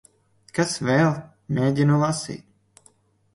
[0.59, 1.11] Kas vēl?
[1.59, 2.83] Mēģinu lasīt.